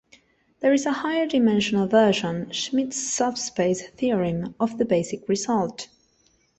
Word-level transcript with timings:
There 0.61 0.73
is 0.73 0.87
a 0.87 0.93
higher-dimensional 0.93 1.85
version, 1.87 2.49
Schmidt's 2.49 2.97
subspace 2.97 3.87
theorem, 3.89 4.55
of 4.59 4.79
the 4.79 4.85
basic 4.85 5.29
result. 5.29 5.89